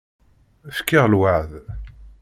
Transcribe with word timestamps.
Fkiɣ 0.77 1.05
lweεd. 1.11 1.51